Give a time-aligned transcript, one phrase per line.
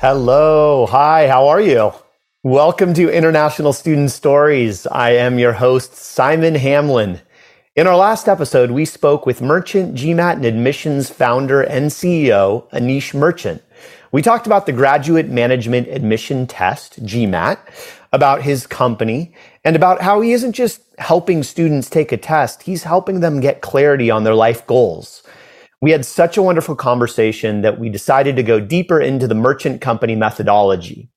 [0.00, 0.86] Hello.
[0.86, 1.28] Hi.
[1.28, 1.92] How are you?
[2.44, 4.86] Welcome to International Student Stories.
[4.86, 7.20] I am your host, Simon Hamlin.
[7.74, 13.14] In our last episode, we spoke with Merchant GMAT and Admissions founder and CEO, Anish
[13.14, 13.62] Merchant.
[14.10, 17.58] We talked about the Graduate Management Admission Test, GMAT,
[18.10, 19.34] about his company,
[19.64, 23.60] and about how he isn't just helping students take a test, he's helping them get
[23.60, 25.22] clarity on their life goals.
[25.82, 29.82] We had such a wonderful conversation that we decided to go deeper into the merchant
[29.82, 31.10] company methodology.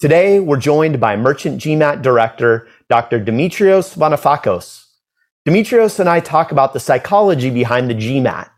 [0.00, 3.24] Today, we're joined by Merchant GMAT Director, Dr.
[3.24, 4.84] Dimitrios Vonofakos.
[5.46, 8.50] Dimitrios and I talk about the psychology behind the GMAT.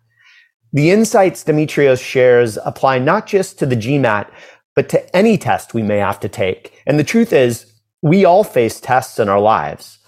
[0.73, 4.29] The insights Dimitrios shares apply not just to the GMAT,
[4.75, 6.83] but to any test we may have to take.
[6.87, 9.99] And the truth is, we all face tests in our lives.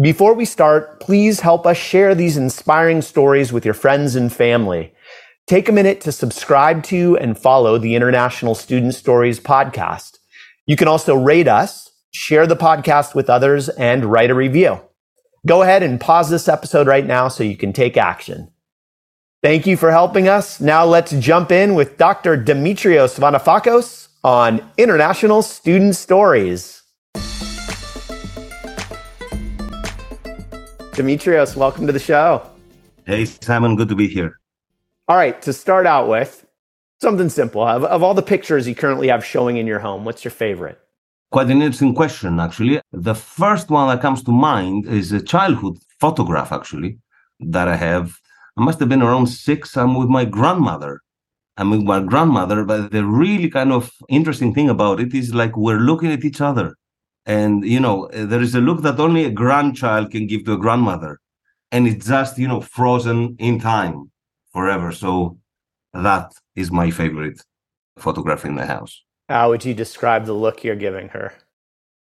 [0.00, 4.92] Before we start, please help us share these inspiring stories with your friends and family.
[5.46, 10.18] Take a minute to subscribe to and follow the International Student Stories podcast.
[10.66, 14.80] You can also rate us, share the podcast with others, and write a review.
[15.46, 18.50] Go ahead and pause this episode right now so you can take action.
[19.46, 20.60] Thank you for helping us.
[20.60, 22.36] Now let's jump in with Dr.
[22.36, 26.82] Dimitrios Vonofakos on International Student Stories.
[30.96, 32.42] Dimitrios, welcome to the show.
[33.04, 34.40] Hey, Simon, good to be here.
[35.06, 36.44] All right, to start out with,
[37.00, 37.62] something simple.
[37.62, 40.80] Of, of all the pictures you currently have showing in your home, what's your favorite?
[41.30, 42.80] Quite an interesting question, actually.
[42.90, 46.98] The first one that comes to mind is a childhood photograph, actually,
[47.38, 48.18] that I have.
[48.56, 49.76] I must have been around six.
[49.76, 51.00] I'm with my grandmother.
[51.56, 55.56] I'm with my grandmother, but the really kind of interesting thing about it is like
[55.56, 56.74] we're looking at each other.
[57.24, 60.58] And, you know, there is a look that only a grandchild can give to a
[60.58, 61.18] grandmother.
[61.72, 64.10] And it's just, you know, frozen in time
[64.52, 64.92] forever.
[64.92, 65.38] So
[65.92, 67.40] that is my favorite
[67.98, 69.02] photograph in the house.
[69.28, 71.32] How would you describe the look you're giving her?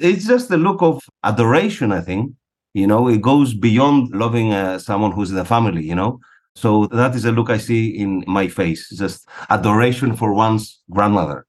[0.02, 2.32] it's just the look of adoration i think
[2.74, 6.18] you know it goes beyond loving uh, someone who's in the family you know
[6.54, 11.46] so that is a look i see in my face just adoration for one's grandmother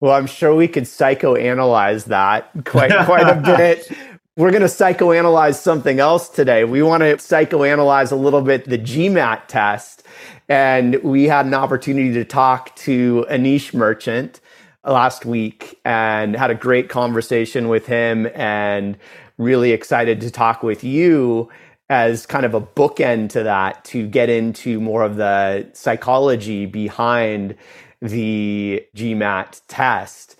[0.00, 3.90] Well, I'm sure we could psychoanalyze that quite quite a bit.
[4.36, 6.64] We're going to psychoanalyze something else today.
[6.64, 10.04] We want to psychoanalyze a little bit the GMAT test.
[10.48, 14.40] And we had an opportunity to talk to Anish Merchant
[14.84, 18.96] last week and had a great conversation with him and
[19.36, 21.50] really excited to talk with you
[21.90, 27.56] as kind of a bookend to that to get into more of the psychology behind
[28.00, 30.36] the GMAT test.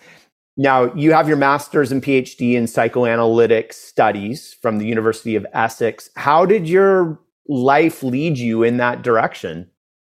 [0.57, 6.09] Now, you have your master's and PhD in psychoanalytic studies from the University of Essex.
[6.15, 9.67] How did your life lead you in that direction?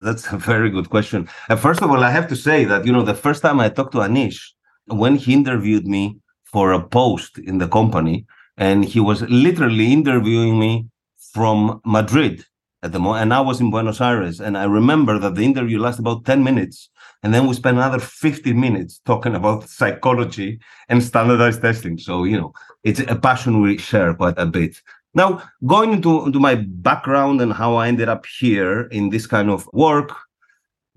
[0.03, 2.91] that's a very good question uh, first of all i have to say that you
[2.91, 4.39] know the first time i talked to anish
[4.87, 8.25] when he interviewed me for a post in the company
[8.57, 10.85] and he was literally interviewing me
[11.31, 12.45] from madrid
[12.81, 15.79] at the moment and i was in buenos aires and i remember that the interview
[15.79, 16.89] lasted about 10 minutes
[17.23, 21.97] and then we spent another 50 minutes talking about psychology and standardized testing.
[21.97, 22.53] So you know
[22.83, 24.77] it's a passion we share quite a bit.
[25.15, 29.49] Now going into, into my background and how i ended up here in this kind
[29.49, 30.11] of work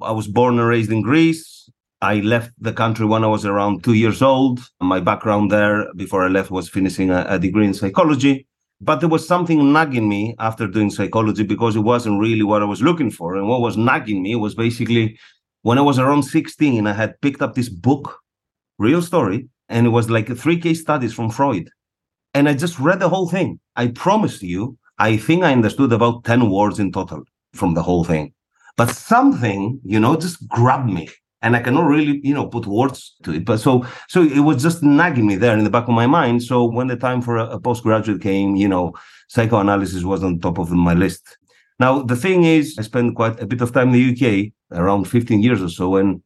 [0.02, 1.70] i was born and raised in greece.
[2.02, 4.60] I left the country when i was around two years old.
[4.80, 8.46] My background there before i left was finishing a, a degree in psychology
[8.80, 12.64] but there was something nagging me after doing psychology because it wasn't really what i
[12.64, 15.18] was looking for and what was nagging me was basically
[15.62, 18.18] when i was around 16 i had picked up this book
[18.78, 21.70] real story and it was like three case studies from freud
[22.36, 23.58] and I just read the whole thing.
[23.76, 27.22] I promise you, I think I understood about 10 words in total
[27.54, 28.34] from the whole thing.
[28.76, 31.08] But something, you know, just grabbed me.
[31.42, 33.44] And I cannot really, you know, put words to it.
[33.44, 36.42] But so so it was just nagging me there in the back of my mind.
[36.42, 38.94] So when the time for a, a postgraduate came, you know,
[39.28, 41.38] psychoanalysis was on top of my list.
[41.78, 45.04] Now the thing is, I spent quite a bit of time in the UK, around
[45.04, 46.22] 15 years or so, and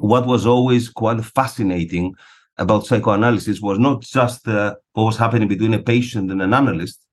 [0.00, 2.14] what was always quite fascinating
[2.58, 7.06] about psychoanalysis was not just uh, what was happening between a patient and an analyst,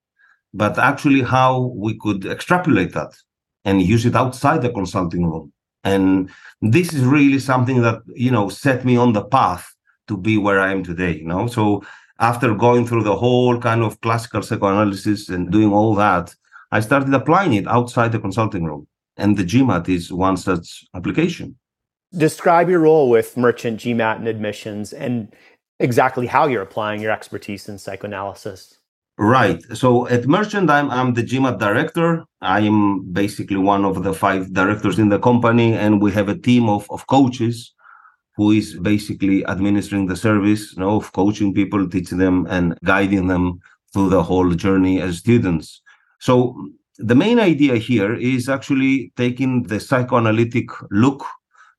[0.54, 3.14] but actually how we could extrapolate that
[3.66, 5.52] and use it outside the consulting room.
[5.84, 6.30] And
[6.62, 9.74] this is really something that you know set me on the path
[10.08, 11.14] to be where I am today.
[11.18, 11.84] You know, so
[12.20, 16.36] after going through the whole kind of classical psychoanalysis and doing all that,
[16.72, 18.88] I started applying it outside the consulting room.
[19.18, 21.58] And the GMAT is one such application.
[22.18, 25.34] Describe your role with Merchant GMAT and admissions and
[25.80, 28.80] exactly how you're applying your expertise in psychoanalysis.
[29.22, 29.62] Right.
[29.76, 32.24] So at Merchant, I'm, I'm the GMAT director.
[32.40, 36.38] I am basically one of the five directors in the company, and we have a
[36.38, 37.74] team of, of coaches
[38.38, 43.28] who is basically administering the service you know, of coaching people, teaching them, and guiding
[43.28, 43.60] them
[43.92, 45.82] through the whole journey as students.
[46.22, 46.56] So
[46.98, 51.26] the main idea here is actually taking the psychoanalytic look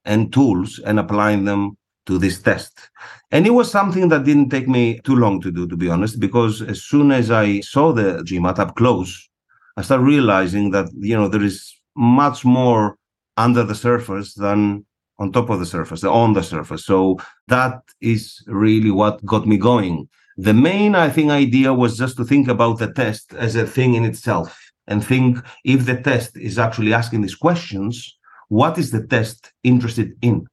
[0.04, 2.90] and tools and applying them to this test.
[3.30, 6.18] And it was something that didn't take me too long to do, to be honest,
[6.18, 9.28] because as soon as I saw the GMAT up close,
[9.76, 12.96] I started realizing that, you know, there is much more
[13.36, 14.84] under the surface than
[15.18, 16.84] on top of the surface, on the surface.
[16.84, 17.18] So
[17.48, 20.08] that is really what got me going.
[20.36, 23.94] The main, I think, idea was just to think about the test as a thing
[23.94, 28.18] in itself and think if the test is actually asking these questions,
[28.48, 30.46] what is the test interested in?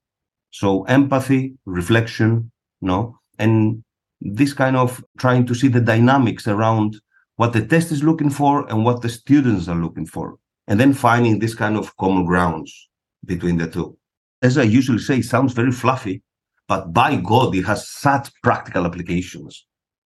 [0.51, 2.51] So empathy, reflection,
[2.81, 3.83] no, and
[4.21, 6.99] this kind of trying to see the dynamics around
[7.35, 10.93] what the test is looking for and what the students are looking for, and then
[10.93, 12.89] finding this kind of common grounds
[13.25, 13.97] between the two.
[14.41, 16.23] As I usually say, it sounds very fluffy,
[16.67, 19.65] but by God, it has such practical applications.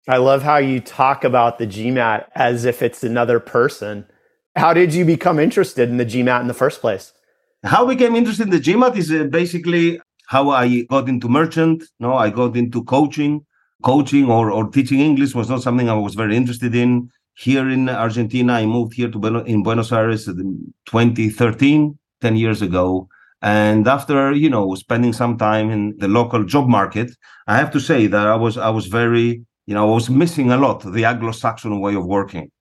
[0.08, 4.06] I love how you talk about the GMAT as if it's another person.
[4.56, 7.14] How did you become interested in the GMAT in the first place?
[7.64, 11.84] How we became interested in the GMAT is uh, basically how I got into merchant.
[12.00, 13.44] No, I got into coaching.
[13.81, 17.10] Coaching or, or teaching English was not something I was very interested in.
[17.34, 23.10] Here in Argentina, I moved here to in Buenos Aires in 2013, 10 years ago.
[23.42, 27.10] And after, you know, spending some time in the local job market,
[27.48, 30.52] I have to say that I was I was very, you know, I was missing
[30.52, 32.52] a lot the Anglo-Saxon way of working.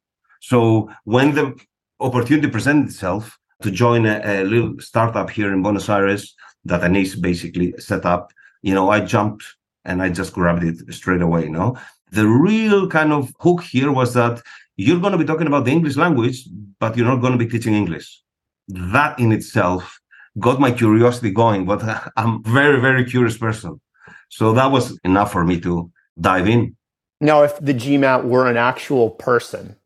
[0.40, 1.54] So when the
[2.00, 6.34] opportunity presented itself to join a, a little startup here in Buenos Aires,
[6.68, 8.32] that Anish basically set up,
[8.62, 9.44] you know, I jumped
[9.84, 11.44] and I just grabbed it straight away.
[11.44, 11.76] You know,
[12.10, 14.42] the real kind of hook here was that
[14.76, 16.48] you're going to be talking about the English language,
[16.78, 18.22] but you're not going to be teaching English.
[18.68, 20.00] That in itself
[20.38, 21.82] got my curiosity going, but
[22.16, 23.80] I'm very, very curious person.
[24.28, 26.76] So that was enough for me to dive in.
[27.20, 29.76] Now, if the GMAT were an actual person,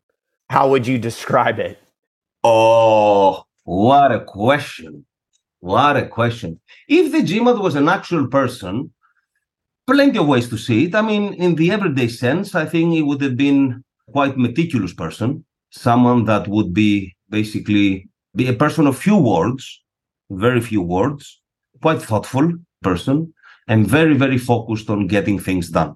[0.49, 1.79] how would you describe it?
[2.43, 5.05] Oh, what a question.
[5.63, 6.59] What a question.
[6.89, 8.91] If the GMAT was an actual person,
[9.87, 10.93] plenty of ways to see it.
[10.93, 13.81] I mean, in the everyday sense, I think it would have been
[14.11, 19.81] quite meticulous person, someone that would be basically be a person of few words,
[20.29, 21.39] very few words,
[21.81, 22.51] quite thoughtful
[22.81, 23.33] person,
[23.69, 25.95] and very, very focused on getting things done.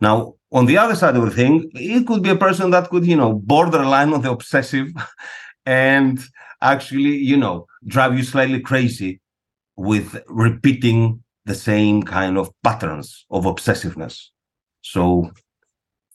[0.00, 3.04] Now, on the other side of the thing, it could be a person that could,
[3.04, 4.88] you know, borderline on the obsessive
[5.66, 6.20] and
[6.62, 9.20] actually, you know, drive you slightly crazy
[9.76, 14.28] with repeating the same kind of patterns of obsessiveness.
[14.82, 15.30] So,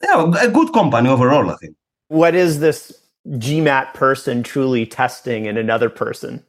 [0.01, 1.75] yeah, a good company overall, I think.
[2.07, 6.44] What is this GMAT person truly testing in another person?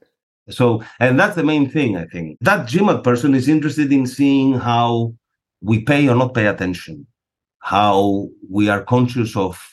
[0.51, 2.39] So, and that's the main thing, I think.
[2.41, 5.15] That GMAT person is interested in seeing how
[5.61, 7.07] we pay or not pay attention,
[7.61, 9.72] how we are conscious of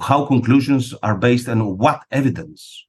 [0.00, 2.86] how conclusions are based on what evidence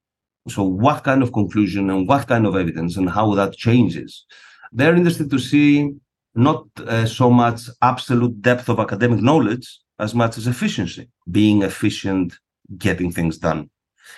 [0.50, 4.26] so, what kind of conclusion and what kind of evidence and how that changes?
[4.72, 5.94] They're interested to see
[6.36, 12.38] not uh, so much absolute depth of academic knowledge as much as efficiency, being efficient,
[12.78, 13.70] getting things done.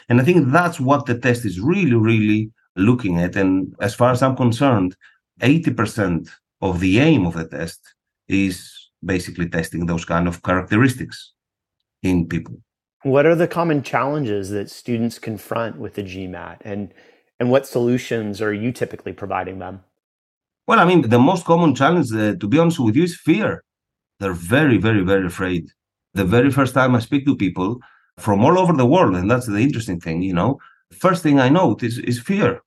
[0.09, 3.35] And I think that's what the test is really, really looking at.
[3.35, 4.95] And as far as I'm concerned,
[5.41, 6.29] 80%
[6.61, 7.79] of the aim of the test
[8.27, 8.71] is
[9.03, 11.33] basically testing those kind of characteristics
[12.03, 12.61] in people.
[13.03, 16.93] What are the common challenges that students confront with the GMAT and
[17.39, 19.83] and what solutions are you typically providing them?
[20.67, 23.63] Well, I mean, the most common challenge, uh, to be honest with you, is fear.
[24.19, 25.71] They're very, very, very afraid.
[26.13, 27.79] The very first time I speak to people
[28.19, 30.59] from all over the world, and that's the interesting thing, you know,
[30.91, 32.61] first thing I note is, is fear.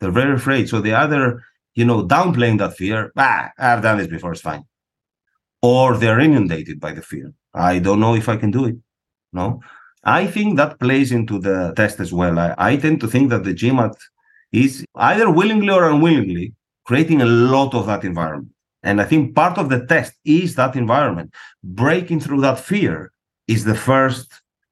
[0.00, 0.70] They're very afraid.
[0.70, 1.42] So they either,
[1.74, 4.64] you know, downplaying that fear, ah, I've done this before, it's fine.
[5.60, 7.34] Or they're inundated by the fear.
[7.52, 8.76] I don't know if I can do it.
[9.36, 9.60] No,
[10.04, 12.38] I think that plays into the test as well.
[12.38, 13.94] I, I tend to think that the GMAT
[14.52, 16.54] is either willingly or unwillingly
[16.86, 18.52] creating a lot of that environment.
[18.82, 21.34] And I think part of the test is that environment.
[21.64, 23.12] Breaking through that fear
[23.48, 24.28] is the first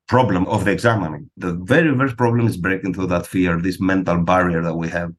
[0.07, 1.29] problem of the examining.
[1.37, 5.11] The very first problem is breaking through that fear, this mental barrier that we have.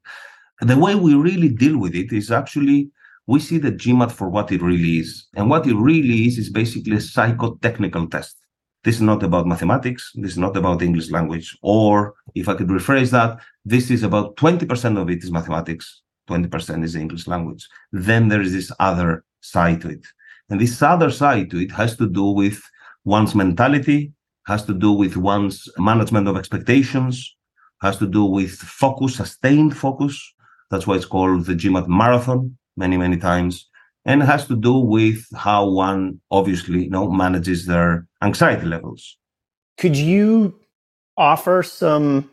[0.61, 2.89] The way we really deal with it is actually
[3.27, 5.27] we see the GMAT for what it really is.
[5.35, 8.44] And what it really is is basically a psychotechnical test.
[8.85, 10.11] This is not about mathematics.
[10.13, 11.57] This is not about English language.
[11.63, 16.83] Or if I could rephrase that, this is about 20% of it is mathematics, 20%
[16.83, 17.67] is English language.
[17.91, 20.05] Then there is this other side to it.
[20.51, 22.61] And this other side to it has to do with
[23.05, 24.13] one's mentality,
[24.45, 27.35] has to do with one's management of expectations,
[27.81, 30.15] has to do with focus, sustained focus.
[30.69, 33.67] That's why it's called the GMAT marathon many, many times.
[34.05, 39.17] And it has to do with how one obviously you know manages their anxiety levels.
[39.77, 40.59] Could you
[41.17, 42.29] offer some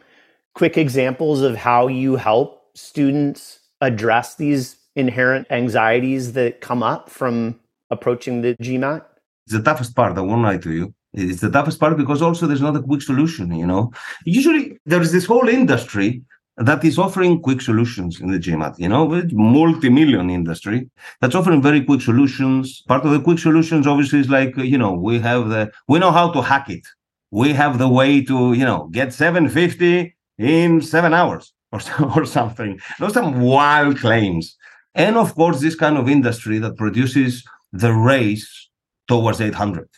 [0.54, 7.58] quick examples of how you help students address these inherent anxieties that come up from
[7.90, 9.02] approaching the GMAT?
[9.46, 10.94] It's the toughest part, I won't lie to you.
[11.14, 13.92] It's the toughest part because also there's not a quick solution, you know.
[14.24, 16.22] Usually there is this whole industry
[16.56, 20.90] that is offering quick solutions in the GMAT, you know, with multi-million industry
[21.20, 22.82] that's offering very quick solutions.
[22.82, 26.10] Part of the quick solutions obviously is like, you know, we have the, we know
[26.10, 26.86] how to hack it.
[27.30, 31.80] We have the way to, you know, get 750 in seven hours or,
[32.16, 32.78] or something.
[32.98, 34.56] Those some wild claims.
[34.94, 38.68] And of course, this kind of industry that produces the race
[39.08, 39.88] towards 800.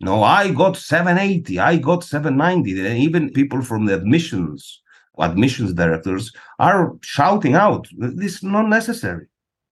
[0.00, 2.72] No, I got 780, I got 790.
[3.00, 4.80] Even people from the admissions,
[5.18, 9.26] admissions directors are shouting out, this is not necessary.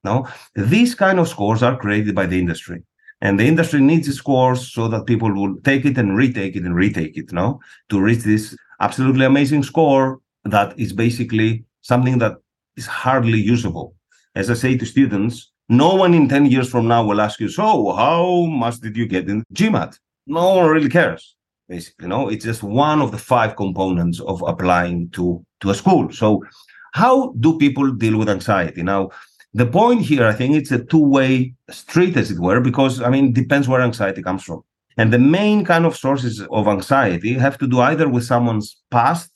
[0.05, 2.83] No, these kind of scores are created by the industry.
[3.21, 6.75] And the industry needs scores so that people will take it and retake it and
[6.75, 12.37] retake it, no, to reach this absolutely amazing score that is basically something that
[12.77, 13.95] is hardly usable.
[14.35, 17.49] As I say to students, no one in 10 years from now will ask you,
[17.49, 19.97] so how much did you get in GMAT?
[20.27, 21.37] No one really cares.
[21.69, 26.11] Basically, no, it's just one of the five components of applying to, to a school.
[26.13, 26.45] So
[26.93, 28.83] how do people deal with anxiety?
[28.83, 29.11] Now,
[29.55, 33.33] the point here, I think it's a two-way street, as it were, because I mean,
[33.33, 34.63] depends where anxiety comes from.
[34.97, 39.33] And the main kind of sources of anxiety have to do either with someone's past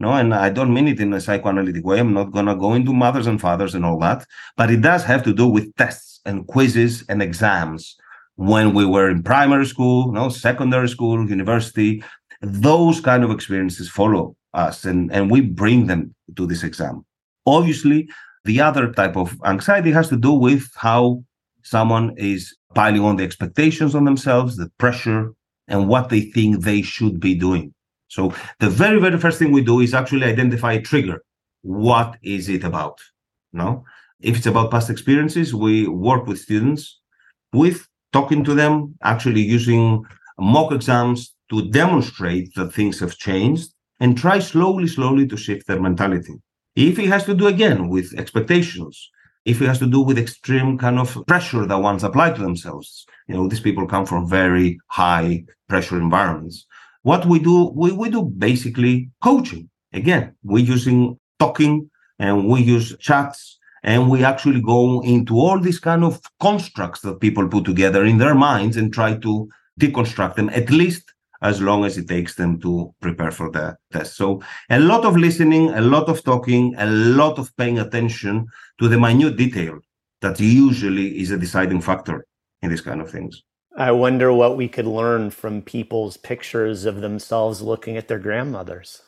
[0.00, 2.00] no, and I don't mean it in a psychoanalytic way.
[2.00, 5.22] I'm not gonna go into mothers and fathers and all that, but it does have
[5.24, 7.96] to do with tests and quizzes and exams
[8.40, 12.02] when we were in primary school, no, secondary school, university.
[12.40, 17.04] Those kind of experiences follow us, and and we bring them to this exam.
[17.44, 18.08] Obviously,
[18.46, 21.22] the other type of anxiety has to do with how
[21.62, 25.34] someone is piling on the expectations on themselves, the pressure,
[25.68, 27.74] and what they think they should be doing.
[28.08, 31.22] So the very, very first thing we do is actually identify a trigger.
[31.60, 32.98] What is it about?
[33.52, 33.84] No?
[34.18, 37.00] If it's about past experiences, we work with students
[37.52, 40.04] with talking to them, actually using
[40.38, 45.80] mock exams to demonstrate that things have changed and try slowly, slowly to shift their
[45.80, 46.34] mentality.
[46.76, 49.10] If it has to do again with expectations,
[49.44, 53.04] if it has to do with extreme kind of pressure that one's applied to themselves,
[53.26, 56.66] you know, these people come from very high pressure environments
[57.02, 59.68] what we do, we, we do basically coaching.
[59.92, 65.80] Again, we're using talking and we use chats and we actually go into all these
[65.80, 69.48] kind of constructs that people put together in their minds and try to
[69.80, 74.16] deconstruct them at least as long as it takes them to prepare for the test.
[74.16, 78.46] So a lot of listening, a lot of talking, a lot of paying attention
[78.78, 79.78] to the minute detail
[80.20, 82.26] that usually is a deciding factor
[82.62, 83.42] in these kind of things.
[83.76, 89.00] I wonder what we could learn from people's pictures of themselves looking at their grandmothers.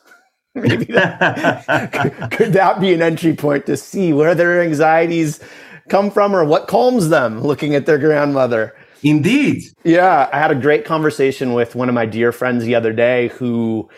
[0.54, 5.40] Maybe that, could that be an entry point to see where their anxieties
[5.88, 8.74] come from or what calms them looking at their grandmother?
[9.02, 9.64] Indeed.
[9.82, 13.28] Yeah, I had a great conversation with one of my dear friends the other day
[13.28, 13.88] who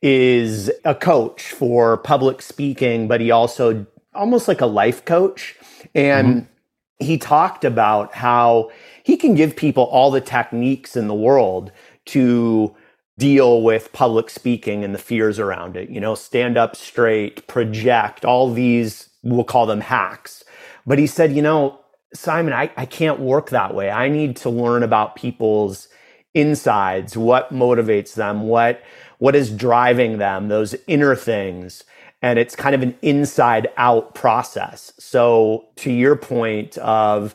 [0.00, 5.56] is a coach for public speaking, but he also almost like a life coach.
[5.94, 7.04] And mm-hmm.
[7.04, 8.70] he talked about how
[9.04, 11.70] he can give people all the techniques in the world
[12.06, 12.74] to
[13.18, 15.90] deal with public speaking and the fears around it.
[15.90, 20.44] You know, stand up straight, project, all these, we'll call them hacks.
[20.86, 21.80] But he said, you know,
[22.14, 23.90] Simon, I, I can't work that way.
[23.90, 25.88] I need to learn about people's
[26.34, 28.82] insides, what motivates them, what
[29.18, 31.82] what is driving them, those inner things.
[32.22, 34.92] And it's kind of an inside out process.
[34.98, 37.34] So to your point of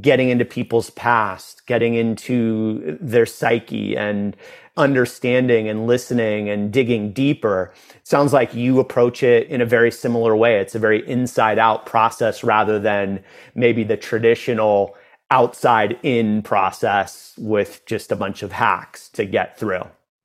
[0.00, 4.36] getting into people's past, getting into their psyche and
[4.76, 7.72] understanding and listening and digging deeper.
[7.90, 10.58] It sounds like you approach it in a very similar way.
[10.58, 13.22] It's a very inside out process rather than
[13.54, 14.96] maybe the traditional
[15.30, 19.82] outside in process with just a bunch of hacks to get through.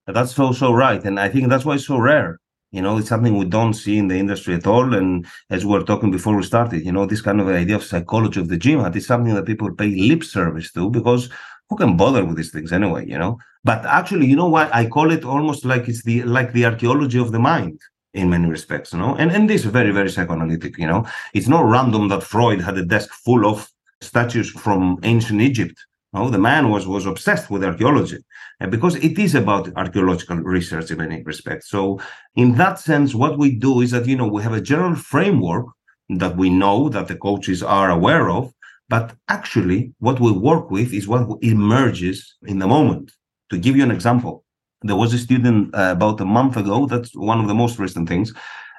[0.08, 1.04] That's so, so right.
[1.04, 2.38] And I think that's why it's so rare
[2.72, 4.94] you know, it's something we don't see in the industry at all.
[4.94, 7.84] And as we were talking before we started, you know, this kind of idea of
[7.84, 11.30] psychology of the GMAT is something that people pay lip service to because
[11.72, 13.40] who can bother with these things anyway, you know?
[13.64, 14.76] But actually, you know what?
[14.76, 17.80] I call it almost like it's the like the archaeology of the mind
[18.14, 19.16] in many respects, you know.
[19.16, 21.06] And and this is very, very psychoanalytic, you know.
[21.34, 23.70] It's not random that Freud had a desk full of
[24.02, 25.78] statues from ancient Egypt
[26.14, 28.20] No, the man was was obsessed with archaeology,
[28.60, 31.70] and because it is about archaeological research in many respects.
[31.70, 32.02] So,
[32.36, 35.68] in that sense, what we do is that you know we have a general framework
[36.10, 38.52] that we know that the coaches are aware of,
[38.92, 43.14] but actually, what we work with is what emerges in the moment.
[43.52, 44.44] To give you an example,
[44.82, 46.88] there was a student uh, about a month ago.
[46.88, 48.34] That's one of the most recent things.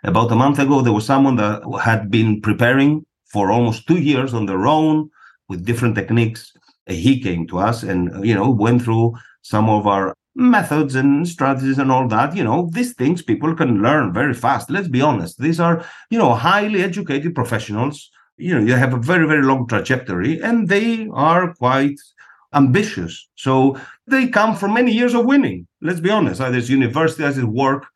[0.05, 4.35] About a month ago, there was someone that had been preparing for almost two years
[4.35, 5.09] on their own
[5.49, 6.53] with different techniques
[6.87, 11.79] he came to us and you know went through some of our methods and strategies
[11.79, 15.39] and all that you know these things people can learn very fast let's be honest
[15.39, 19.67] these are you know highly educated professionals you know they have a very very long
[19.67, 21.99] trajectory and they are quite
[22.55, 27.25] ambitious so they come from many years of winning let's be honest either it's university
[27.25, 27.87] as it work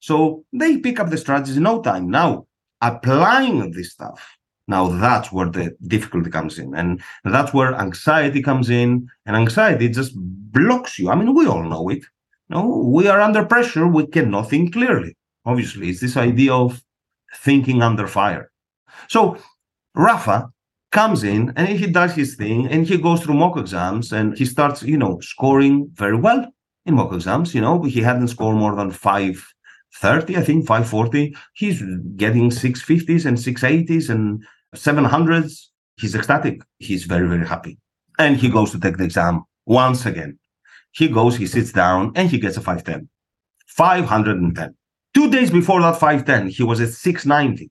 [0.00, 2.46] so they pick up the strategies in no time now
[2.80, 4.36] applying this stuff
[4.68, 6.74] now that's where the difficulty comes in.
[6.74, 9.08] And that's where anxiety comes in.
[9.24, 11.10] And anxiety just blocks you.
[11.10, 12.04] I mean, we all know it.
[12.48, 13.86] No, we are under pressure.
[13.86, 15.16] We cannot think clearly.
[15.44, 16.82] Obviously, it's this idea of
[17.36, 18.50] thinking under fire.
[19.08, 19.38] So
[19.96, 20.50] Rafa
[20.92, 24.44] comes in and he does his thing and he goes through mock exams and he
[24.44, 26.46] starts, you know, scoring very well
[26.84, 27.54] in mock exams.
[27.54, 31.34] You know, he hadn't scored more than 530, I think, 540.
[31.54, 31.82] He's
[32.16, 36.62] getting 650s and 680s and 700s, he's ecstatic.
[36.78, 37.78] He's very, very happy.
[38.18, 40.38] And he goes to take the exam once again.
[40.92, 43.08] He goes, he sits down, and he gets a 510.
[43.66, 44.74] 510.
[45.14, 47.70] Two days before that 510, he was at 690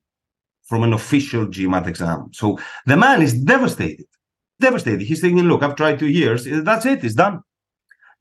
[0.65, 2.29] from an official GMAT exam.
[2.33, 4.07] So the man is devastated.
[4.59, 5.01] Devastated.
[5.01, 6.45] He's thinking, look, I've tried two years.
[6.45, 7.03] That's it.
[7.03, 7.41] It's done.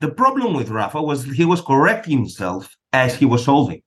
[0.01, 3.81] The problem with Rafa was he was correcting himself as he was solving.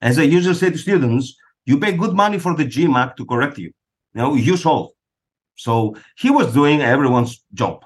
[0.00, 1.36] As I usually say to students,
[1.66, 3.70] you pay good money for the GMAT to correct you
[4.14, 4.92] you know, you solve.
[5.56, 7.84] So he was doing everyone's job.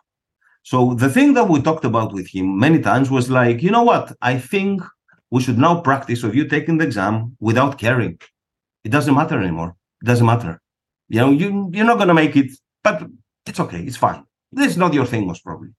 [0.62, 3.83] So the thing that we talked about with him many times was like, you know
[3.83, 4.14] what?
[4.21, 4.83] I think
[5.31, 8.18] we should now practice of you taking the exam without caring.
[8.85, 9.77] It doesn't matter anymore.
[10.05, 10.61] Doesn't matter.
[11.09, 12.51] You know, you you're not gonna make it,
[12.83, 13.03] but
[13.47, 14.25] it's okay, it's fine.
[14.53, 15.71] This is not your thing, most probably.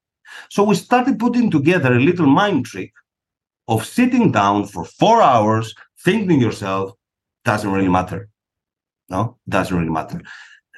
[0.49, 2.91] So we started putting together a little mind trick
[3.67, 6.91] of sitting down for four hours, thinking yourself,
[7.45, 8.29] doesn't really matter.
[9.09, 10.21] No, doesn't really matter.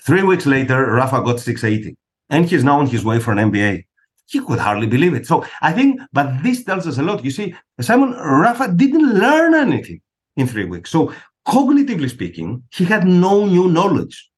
[0.03, 1.95] Three weeks later, Rafa got 680,
[2.29, 3.85] and he's now on his way for an MBA.
[4.27, 5.27] He could hardly believe it.
[5.27, 7.23] So I think, but this tells us a lot.
[7.23, 10.01] You see, Simon Rafa didn't learn anything
[10.37, 10.89] in three weeks.
[10.89, 11.13] So
[11.47, 14.29] cognitively speaking, he had no new knowledge.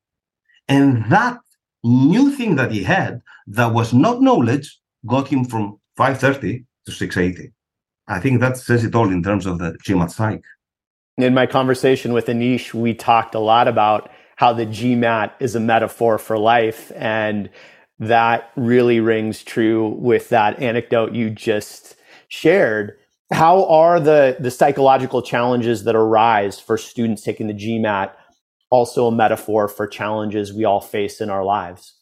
[0.68, 1.38] And that
[1.84, 7.52] new thing that he had that was not knowledge got him from 530 to 680.
[8.08, 10.44] I think that says it all in terms of the GMAT psych
[11.18, 15.60] in my conversation with Anish, we talked a lot about how the GMAT is a
[15.60, 16.92] metaphor for life.
[16.96, 17.50] And
[18.00, 21.96] that really rings true with that anecdote you just
[22.28, 22.98] shared.
[23.32, 28.12] How are the, the psychological challenges that arise for students taking the GMAT
[28.70, 31.96] also a metaphor for challenges we all face in our lives?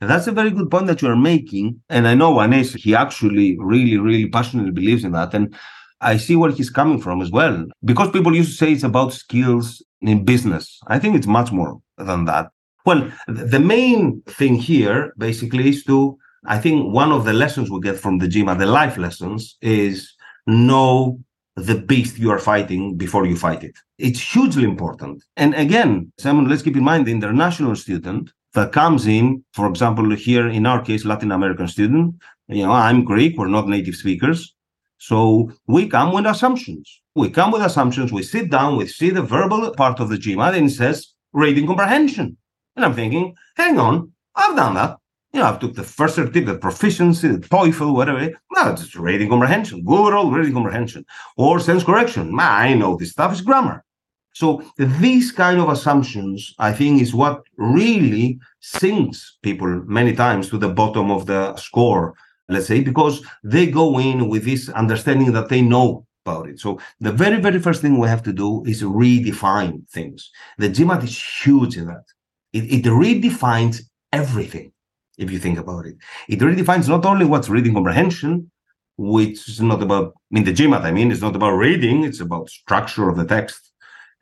[0.00, 1.80] That's a very good point that you are making.
[1.88, 5.34] And I know Anish, he actually really, really passionately believes in that.
[5.34, 5.54] And
[6.00, 7.66] I see where he's coming from as well.
[7.84, 10.78] Because people used to say it's about skills in business.
[10.86, 12.50] I think it's much more than that.
[12.86, 16.16] Well, the main thing here basically is to,
[16.46, 20.14] I think one of the lessons we get from the GMAT, the life lessons, is
[20.48, 21.20] know
[21.56, 23.76] the beast you are fighting before you fight it.
[23.98, 25.24] It's hugely important.
[25.36, 30.10] And again, Simon, let's keep in mind the international student that comes in, for example,
[30.14, 32.14] here in our case, Latin American student,
[32.48, 34.54] you know, I'm Greek, we're not native speakers.
[34.98, 37.02] So we come with assumptions.
[37.14, 38.12] We come with assumptions.
[38.12, 41.66] We sit down, we see the verbal part of the GMAT, and it says reading
[41.66, 42.36] comprehension.
[42.74, 44.97] And I'm thinking, hang on, I've done that.
[45.32, 48.30] You know, I've took the first certificate, proficiency, the TOEFL, whatever.
[48.52, 51.04] No, it's reading comprehension, overall reading comprehension,
[51.36, 52.34] or sentence correction.
[52.34, 53.84] Man, I know this stuff is grammar.
[54.32, 60.58] So these kind of assumptions, I think, is what really sinks people many times to
[60.58, 62.14] the bottom of the score
[62.48, 66.58] let's say, because they go in with this understanding that they know about it.
[66.58, 70.30] So the very, very first thing we have to do is redefine things.
[70.56, 72.04] The GMAT is huge in that.
[72.52, 74.72] It, it redefines everything,
[75.18, 75.96] if you think about it.
[76.28, 78.50] It redefines not only what's reading comprehension,
[78.96, 82.20] which is not about, I mean, the GMAT, I mean, it's not about reading, it's
[82.20, 83.72] about structure of the text.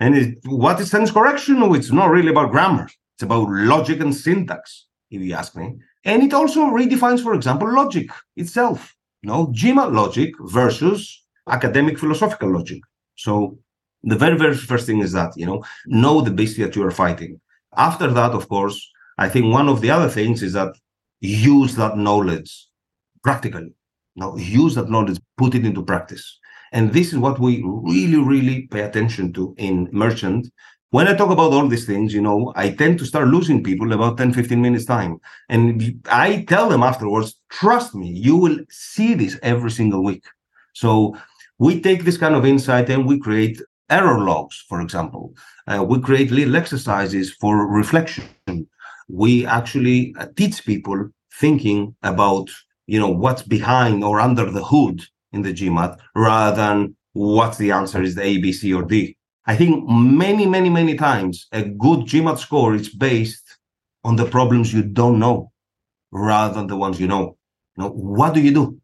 [0.01, 1.63] And it, what is sentence correction?
[1.75, 2.89] It's not really about grammar.
[3.15, 5.77] It's about logic and syntax, if you ask me.
[6.05, 8.95] And it also redefines, for example, logic itself.
[9.23, 12.83] You know, GMAT logic versus academic philosophical logic.
[13.17, 13.59] So
[14.03, 16.91] the very, very first thing is that, you know, know the beast that you are
[16.91, 17.41] fighting.
[17.77, 18.79] After that, of course,
[19.19, 20.75] I think one of the other things is that
[21.21, 22.69] use that knowledge
[23.23, 23.73] practically.
[24.15, 26.39] Now use that knowledge, put it into practice.
[26.73, 30.49] And this is what we really, really pay attention to in merchant.
[30.91, 33.93] When I talk about all these things, you know, I tend to start losing people
[33.93, 35.19] about 10, 15 minutes time.
[35.49, 40.25] And I tell them afterwards, trust me, you will see this every single week.
[40.75, 41.17] So
[41.59, 45.35] we take this kind of insight and we create error logs, for example.
[45.67, 48.25] Uh, we create little exercises for reflection.
[49.09, 52.49] We actually uh, teach people thinking about,
[52.87, 57.71] you know, what's behind or under the hood in the GMAT rather than what the
[57.73, 59.17] answer is the A, B, C, or D.
[59.47, 63.59] I think many, many, many times a good GMAT score is based
[64.05, 65.53] on the problems you don't know
[66.13, 67.37] rather than the ones you know.
[67.77, 68.81] Now, what do you do?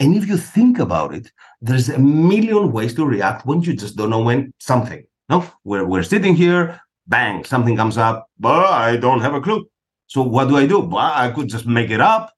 [0.00, 1.30] And if you think about it,
[1.60, 5.04] there's a million ways to react when you just don't know when something.
[5.28, 9.68] No, we're, we're sitting here, bang, something comes up, but I don't have a clue.
[10.06, 10.80] So what do I do?
[10.80, 12.32] Well, I could just make it up,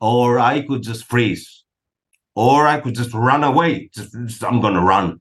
[0.00, 1.64] or I could just freeze,
[2.34, 3.90] or I could just run away.
[3.94, 5.20] Just, just, I'm gonna run.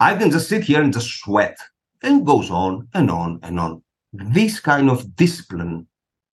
[0.00, 1.56] I can just sit here and just sweat,
[2.02, 3.82] and goes on and on and on.
[4.12, 5.86] This kind of discipline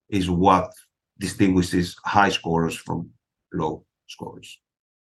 [0.08, 0.72] is what
[1.18, 3.10] distinguishes high scorers from
[3.52, 4.58] low scorers.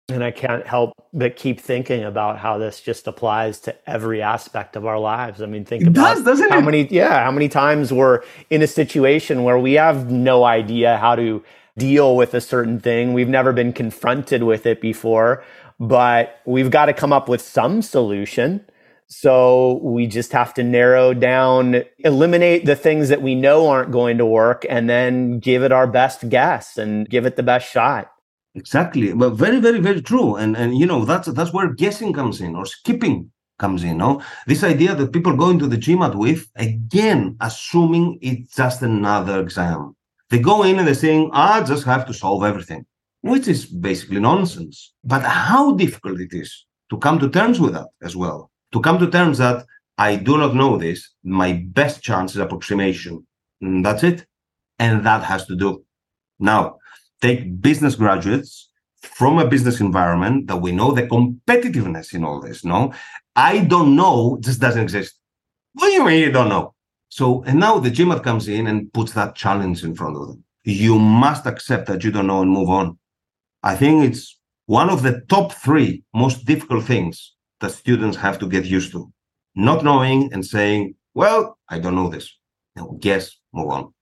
[0.09, 4.75] And I can't help but keep thinking about how this just applies to every aspect
[4.75, 5.41] of our lives.
[5.41, 6.61] I mean, think it about does, how it?
[6.63, 11.15] many, yeah, how many times we're in a situation where we have no idea how
[11.15, 11.43] to
[11.77, 13.13] deal with a certain thing.
[13.13, 15.43] We've never been confronted with it before,
[15.79, 18.65] but we've got to come up with some solution.
[19.07, 24.19] So we just have to narrow down, eliminate the things that we know aren't going
[24.19, 28.11] to work, and then give it our best guess and give it the best shot.
[28.55, 30.35] Exactly, but very, very, very true.
[30.35, 33.97] And and you know that's that's where guessing comes in or skipping comes in.
[33.97, 39.39] No, this idea that people go into the GMAT with again, assuming it's just another
[39.39, 39.95] exam.
[40.31, 42.85] They go in and they're saying, ah, "I just have to solve everything,"
[43.21, 44.93] which is basically nonsense.
[45.03, 48.49] But how difficult it is to come to terms with that as well.
[48.71, 49.65] To come to terms that
[49.99, 50.99] I do not know this.
[51.23, 53.25] My best chance is approximation.
[53.61, 54.25] And that's it,
[54.79, 55.83] and that has to do.
[56.39, 56.78] Now,
[57.21, 58.69] take business graduates
[59.01, 62.65] from a business environment that we know the competitiveness in all this.
[62.65, 62.93] No,
[63.35, 65.15] I don't know just doesn't exist.
[65.73, 66.73] What do you mean you don't know?
[67.09, 70.43] So, and now the GMAT comes in and puts that challenge in front of them.
[70.63, 72.99] You must accept that you don't know and move on.
[73.63, 78.47] I think it's one of the top three most difficult things that students have to
[78.47, 79.11] get used to.
[79.55, 82.37] Not knowing and saying, well, I don't know this.
[82.75, 83.93] Now, guess, move on.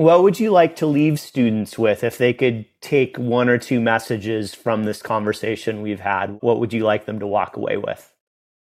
[0.00, 3.80] What would you like to leave students with if they could take one or two
[3.82, 6.38] messages from this conversation we've had?
[6.40, 8.10] What would you like them to walk away with?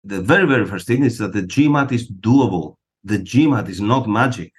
[0.03, 2.75] The very, very first thing is that the GMAT is doable.
[3.05, 4.51] The GMAT is not magic.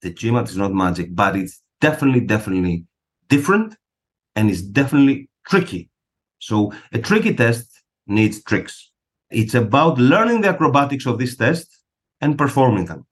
[0.00, 2.86] The GMAT is not magic, but it's definitely, definitely
[3.28, 3.76] different
[4.34, 5.90] and it's definitely tricky.
[6.38, 7.66] So a tricky test
[8.06, 8.90] needs tricks.
[9.30, 11.68] It's about learning the acrobatics of this test
[12.22, 13.04] and performing them.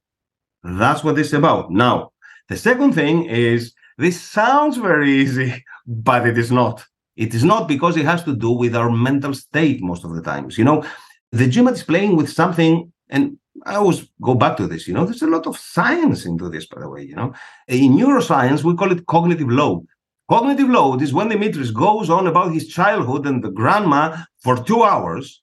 [0.65, 1.71] That's what it's about.
[1.71, 2.13] Now,
[2.49, 6.85] the second thing is this sounds very easy, but it is not.
[7.17, 10.23] It is not because it has to do with our mental state most of the
[10.23, 10.57] times.
[10.57, 10.85] You know,
[11.33, 14.87] the GMAT is playing with something, and I always go back to this.
[14.87, 17.03] You know, there's a lot of science into this, by the way.
[17.03, 17.35] You know,
[17.67, 19.87] in neuroscience, we call it cognitive load.
[20.31, 24.85] Cognitive load is when Dimitris goes on about his childhood and the grandma for two
[24.85, 25.43] hours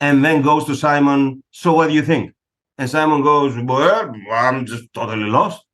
[0.00, 2.34] and then goes to Simon, So what do you think?
[2.78, 5.64] And Simon goes, Well, I'm just totally lost.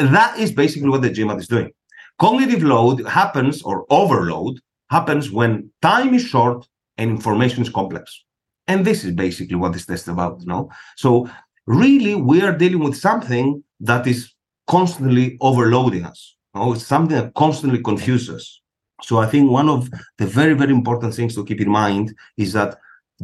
[0.00, 1.70] That is basically what the GMAT is doing.
[2.18, 4.60] Cognitive load happens, or overload
[4.90, 6.66] happens when time is short
[6.98, 8.24] and information is complex.
[8.66, 10.70] And this is basically what this test is about, no?
[10.96, 11.28] So
[11.66, 14.32] really, we are dealing with something that is
[14.66, 16.36] constantly overloading us.
[16.54, 16.72] No?
[16.72, 18.60] It's something that constantly confuses us.
[19.02, 22.52] So I think one of the very, very important things to keep in mind is
[22.52, 22.78] that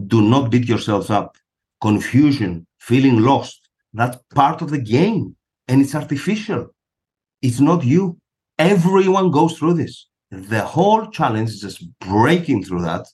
[0.06, 1.36] do not beat yourselves up.
[1.82, 5.35] Confusion, feeling lost, that's part of the game
[5.68, 6.68] and it's artificial.
[7.42, 8.18] It's not you.
[8.58, 10.06] Everyone goes through this.
[10.30, 13.06] The whole challenge is just breaking through that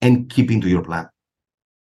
[0.00, 1.08] and keeping to your plan.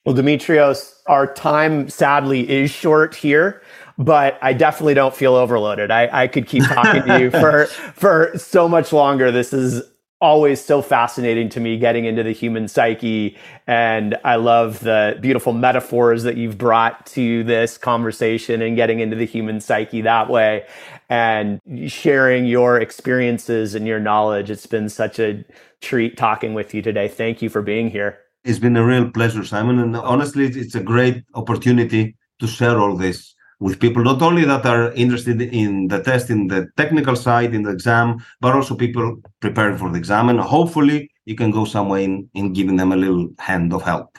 [0.05, 3.61] Well, Dimitrios, our time sadly is short here,
[3.99, 5.91] but I definitely don't feel overloaded.
[5.91, 9.31] I, I could keep talking to you for for so much longer.
[9.31, 9.83] This is
[10.21, 13.37] always so fascinating to me getting into the human psyche.
[13.67, 19.15] And I love the beautiful metaphors that you've brought to this conversation and getting into
[19.15, 20.65] the human psyche that way
[21.09, 24.49] and sharing your experiences and your knowledge.
[24.49, 25.43] It's been such a
[25.81, 27.07] treat talking with you today.
[27.07, 28.19] Thank you for being here.
[28.43, 29.79] It's been a real pleasure, Simon.
[29.79, 34.65] And honestly, it's a great opportunity to share all this with people not only that
[34.65, 39.15] are interested in the test in the technical side in the exam but also people
[39.39, 42.91] preparing for the exam and hopefully you can go some way in, in giving them
[42.91, 44.17] a little hand of help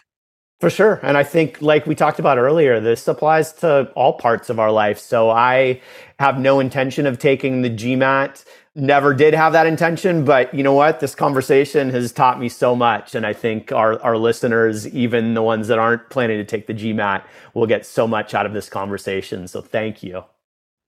[0.63, 1.01] for sure.
[1.03, 4.71] And I think, like we talked about earlier, this applies to all parts of our
[4.71, 4.97] life.
[4.97, 5.81] So I
[6.21, 8.45] have no intention of taking the GMAT.
[8.75, 11.01] Never did have that intention, but you know what?
[11.01, 13.15] This conversation has taught me so much.
[13.15, 16.73] And I think our, our listeners, even the ones that aren't planning to take the
[16.73, 19.47] GMAT, will get so much out of this conversation.
[19.47, 20.25] So thank you.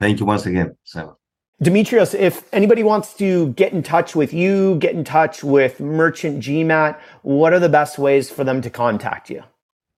[0.00, 1.14] Thank you once again, Sam.
[1.62, 6.42] Dimitrios, if anybody wants to get in touch with you, get in touch with Merchant
[6.42, 9.44] GMAT, what are the best ways for them to contact you?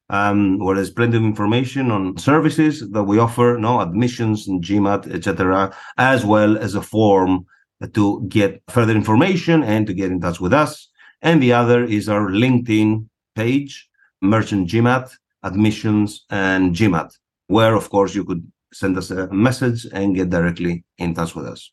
[0.10, 5.14] um, where there's plenty of information on services that we offer, no admissions and GMAT,
[5.14, 7.46] etc., as well as a form
[7.94, 10.90] to get further information and to get in touch with us.
[11.22, 13.88] And the other is our LinkedIn page,
[14.24, 20.16] Merchant GMAT, Admissions and GMAT, where, of course, you could send us a message and
[20.16, 21.72] get directly in touch with us.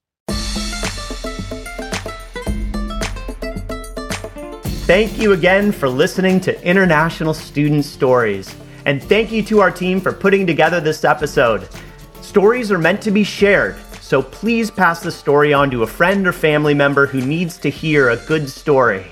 [4.87, 8.55] Thank you again for listening to International Student Stories.
[8.87, 11.69] And thank you to our team for putting together this episode.
[12.23, 16.27] Stories are meant to be shared, so please pass the story on to a friend
[16.27, 19.07] or family member who needs to hear a good story.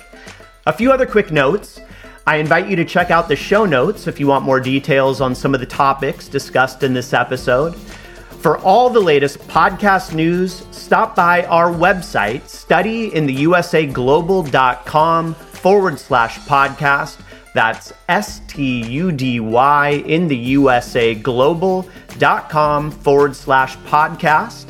[0.66, 1.80] A few other quick notes.
[2.28, 5.34] I invite you to check out the show notes if you want more details on
[5.34, 7.74] some of the topics discussed in this episode.
[7.74, 17.18] For all the latest podcast news, stop by our website, studyintheusaglobal.com forward slash podcast.
[17.54, 24.66] That's S T U D Y in the USA global.com forward slash podcast.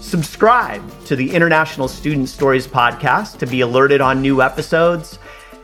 [0.00, 5.18] Subscribe to the International Student Stories podcast to be alerted on new episodes.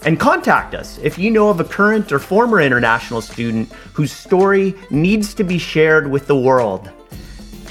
[0.04, 4.74] And contact us if you know of a current or former international student whose story
[4.90, 6.90] needs to be shared with the world.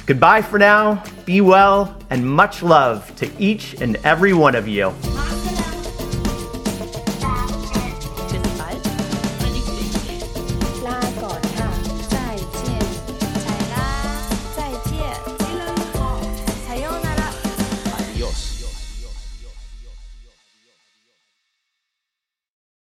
[0.06, 4.94] Goodbye for now, be well, and much love to each and every one of you.